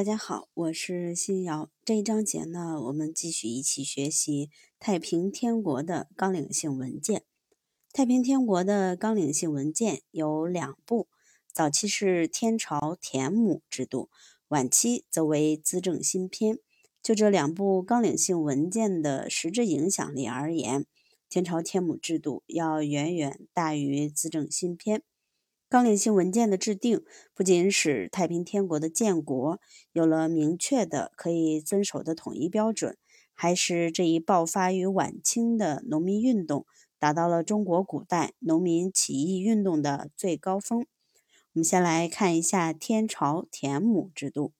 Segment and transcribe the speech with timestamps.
[0.00, 1.70] 大家好，我是新瑶。
[1.84, 7.24] 这一章节呢，我们继续一起学习太平天国的纲领性文件。
[7.92, 11.08] 太平天国的纲领性文件有两部，
[11.52, 14.08] 早期是天朝田亩制度，
[14.48, 16.58] 晚期则为资政新篇。
[17.02, 20.86] 就这两部纲领性文件的实质影响力而言，
[21.28, 25.02] 天朝天亩制度要远远大于资政新篇。
[25.70, 29.60] 纲领性文件的制定，不仅使太平天国的建国
[29.92, 32.98] 有了明确的可以遵守的统一标准，
[33.34, 36.66] 还使这一爆发于晚清的农民运动
[36.98, 40.80] 达到了中国古代农民起义运动的最高峰。
[40.80, 44.52] 我们先来看一下天朝田亩制度。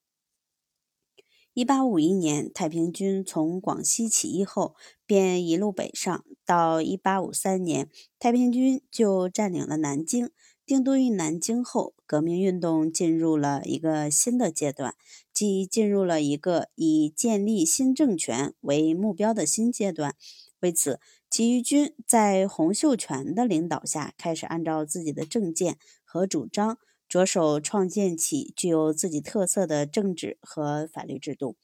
[1.53, 7.91] 一八五一年，太平军从广西起义后，便一路北上，到一八五三年，
[8.21, 10.31] 太平军就占领了南京。
[10.71, 14.95] 定都于南京后，革命运动进入了一个新的阶段，
[15.33, 20.15] 即进入了一个以建立新政权为目标的新阶段。
[20.61, 31.57] 为此，起义军在洪秀全的领导下，开始按照自己的政见和主张，着手创建起具有自己特色的政治和法律制度。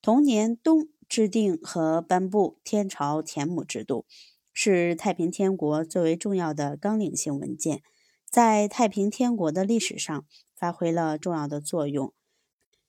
[0.00, 4.06] 同年冬，制定和颁布天朝田亩制度，
[4.52, 7.82] 是太平天国最为重要的纲领性文件。
[8.30, 12.12] 在太平天国的历史上发挥了重要的作用。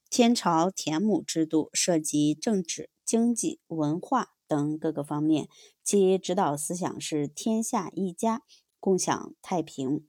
[0.09, 5.49] 天朝田亩制度涉及政治、经济、文化等各个方面，
[5.83, 8.43] 其指导思想是天下一家，
[8.80, 10.05] 共享太平。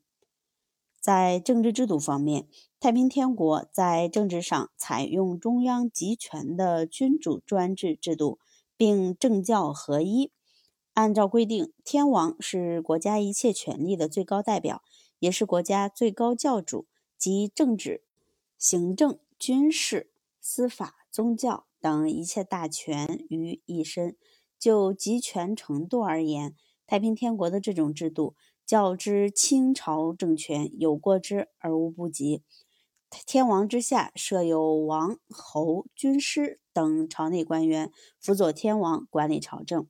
[1.01, 2.49] 在政治制度方面，
[2.81, 8.39] 太平天国在政治上采用中央集权的君主专制制度，
[8.77, 10.33] 并政教合一。
[10.95, 14.83] 按照规定，天王是国家一切权力的最高代表。
[15.19, 18.03] 也是国家最高教主及政治、
[18.57, 24.17] 行政、军事、司法、宗教等一切大权于一身。
[24.59, 28.35] 就集权程度而言，太平天国的这种制度
[28.67, 32.43] 较之清朝政权有过之而无不及。
[33.25, 39.89] 天王之下设有王、侯、军师等朝内官员，辅佐天王管理朝政。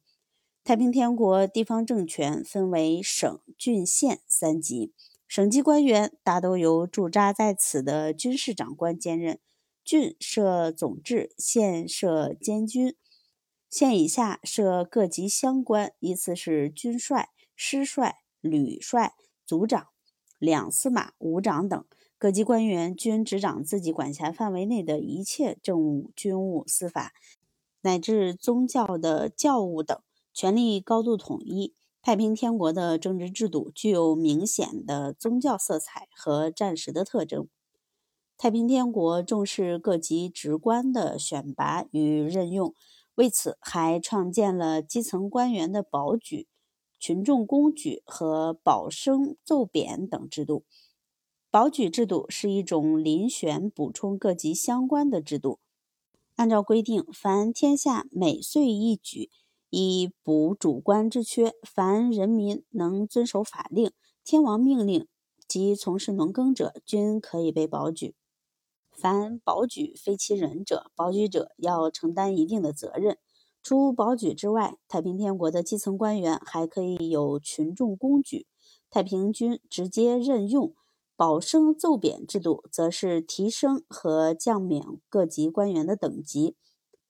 [0.62, 4.92] 太平天国地方政权分为省、郡、县三级。
[5.28, 9.38] 省级官员大都由驻扎在此的军事长官兼任，
[9.84, 12.96] 郡设总制，县设监军，
[13.68, 19.88] 县以下设各级乡官，依次是军帅、师帅、旅帅、组长、
[20.38, 21.84] 两司马、武长等。
[22.16, 27.12] 各级官员均执掌自己管辖范围内的一切政务、军务、司法，
[27.82, 30.00] 乃至宗教的教务等，
[30.32, 31.74] 权力高度统一。
[32.08, 37.48] 太平天国的政治制度具有明显的宗教色彩和战时的特征。
[38.38, 42.72] 太平天国重视各级职官的选拔与任用，
[43.16, 46.48] 为此还创建了基层官员的保举、
[46.98, 50.64] 群众公举和保升奏贬等制度。
[51.50, 55.58] 保举制度是一种遴选补充各级相关的制度，
[56.36, 59.28] 按照规定，凡天下每岁一举。
[59.70, 63.92] 以补主官之缺，凡人民能遵守法令、
[64.24, 65.06] 天王命令
[65.46, 68.14] 及从事农耕者，均可以被保举。
[68.90, 73.18] 凡保举非其人者，保举者要承担一定的责任。
[73.62, 78.46] 除保举之外，太平天国的基层官员还可以有群众公举。
[78.90, 80.74] 太平军直接任用
[81.14, 86.56] 保升奏贬制度，则是提升和降免各级官员的等级。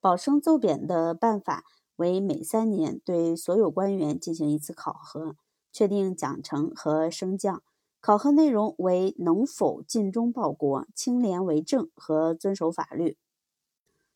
[0.00, 1.64] 保升奏贬的办法。
[1.98, 5.34] 为每三年对所有官员进行一次考核，
[5.72, 7.60] 确定奖惩和升降。
[8.00, 13.18] 考核内容为能否尽忠报国、清廉为政和遵守法律。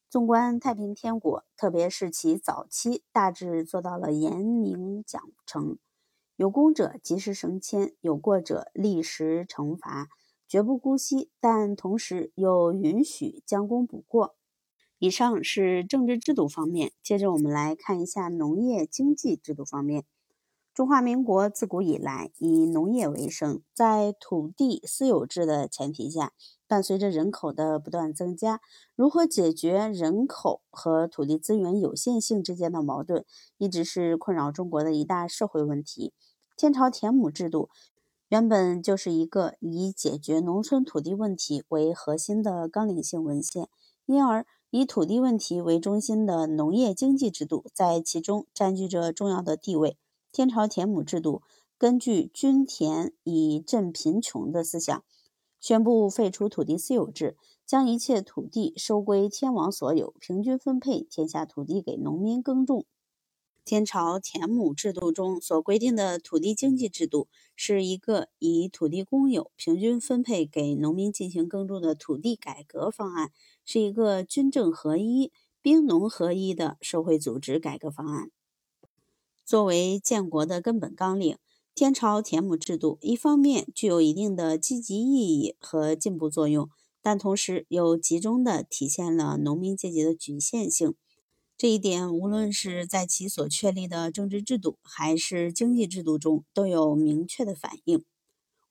[0.08, 5.78] 纵观太平天国，特别是其早期，大致做到了严明奖惩，
[6.36, 10.08] 有功者及时升迁，有过者立时惩罚，
[10.46, 14.36] 绝不姑息，但同时又允许将功补过。
[15.02, 20.04] 以上是政治制度方面，接着我们来看一下农业经济制度方面。
[20.72, 26.32] 中华民国自古以来以农业为生，在土地私有制的前提下，
[26.68, 28.60] 伴随着人口的不断增加，
[28.94, 33.24] 如何解决人口和土地资源有限性之间的矛盾，
[33.58, 36.12] 一直是困扰中国的一大社会问题。
[36.56, 37.70] 天朝田亩制度
[38.28, 43.68] 原本就是一个以解决农村土地问题为核心的纲领性文献，
[44.06, 44.46] 因而。
[44.74, 49.98] 以土地问题为中心的农业经济制度在其中占据着重要的地位。
[50.32, 51.42] 天朝田亩制度
[51.76, 55.04] 根据“均田以赈贫穷”的思想，
[55.60, 57.36] 宣布废除土地私有制，
[57.66, 62.86] 将一切土地收归天王所有，平均分配天下土地给农民耕种。
[63.66, 73.30] 天朝田亩制度中所规定的土地经济制度，是一个以土地公有、平均分配给农民进行耕种的土地改革方案，
[73.64, 78.30] 是一个军政合一、兵农合一的社会组织改革方案。
[79.44, 81.36] 作为建国的根本纲领，
[81.74, 86.68] 天朝田亩制度一方面具有一定的积极意义和进步作用，
[87.00, 90.94] 但同时又集中地体现了农民阶级的局限性。
[91.56, 98.04] 这一点，无论是在其所确立的政治制度，还是经济制度中，都有明确的反映。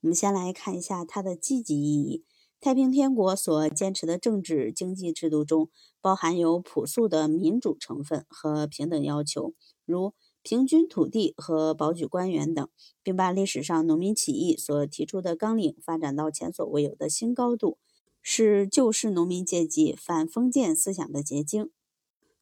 [0.01, 2.23] 我们先来看一下它的积极意义。
[2.61, 5.67] 太平天国所坚持的政治经济制度中，
[5.99, 10.13] 包含有朴素的民主成分和平等要求，如
[10.43, 12.69] 平均土地和保举官员等，
[13.01, 17.79] 并把历史上农民起义所提出的纲领发展到前所未有的新高度，
[18.21, 21.71] 是旧式农民阶级反封建思想的结晶。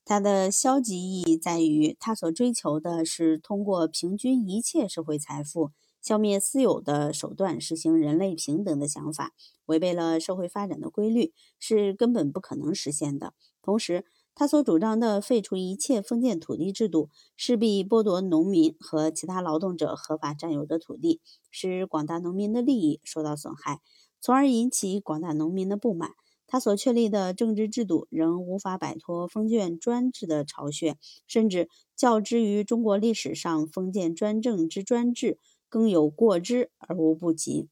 [0.04, 9.34] 它的消极意义在于，它所追求的是通过平均一切社会财富、消灭私有的手段实行人类平等的想法，
[9.66, 13.34] 违背了社会发展的规律，是根本不可能实现的。
[13.62, 21.19] 同时，他所主张的废除一切封建土地制度，势必剥夺农民和其他劳动者合法占有的土地，
[21.51, 23.81] 使广大农民的利益受到损害，
[24.22, 26.12] 从而引起广大农民的不满。
[26.51, 30.98] 他所确立的政治制度仍无法摆脱封建专制的巢穴，
[31.28, 35.38] 甚至较之于中国历史上封建专政之专制，
[35.69, 37.69] 更有过之而无不及。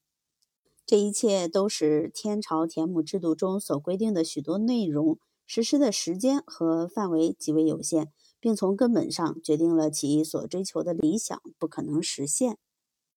[0.85, 12.57] 这一切都是天朝田亩制度中所规定的许多内容实施的时间和范围极为有限，并从根本上决定了其所追求的理想不可能实现。